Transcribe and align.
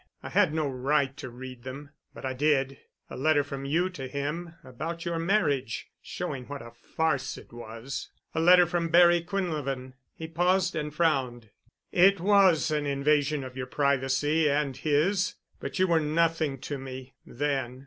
I 0.23 0.29
had 0.29 0.51
no 0.51 0.67
right 0.67 1.15
to 1.17 1.29
read 1.29 1.61
them. 1.61 1.91
But 2.11 2.25
I 2.25 2.33
did. 2.33 2.79
A 3.11 3.15
letter 3.15 3.43
from 3.43 3.65
you 3.65 3.87
to 3.91 4.07
him—about 4.07 5.05
your 5.05 5.19
marriage—showing 5.19 6.45
what 6.47 6.63
a 6.63 6.71
farce 6.71 7.37
it 7.37 7.53
was. 7.53 8.09
A 8.33 8.39
letter 8.39 8.65
from 8.65 8.89
Barry 8.89 9.21
Quinlevin——" 9.23 9.93
He 10.15 10.27
paused 10.27 10.75
and 10.75 10.91
frowned. 10.91 11.51
"It 11.91 12.19
was 12.19 12.71
an 12.71 12.87
invasion 12.87 13.43
of 13.43 13.55
your 13.55 13.67
privacy—and 13.67 14.77
his—but 14.77 15.77
you 15.77 15.85
were 15.87 15.99
nothing 15.99 16.57
to 16.61 16.79
me—then. 16.79 17.79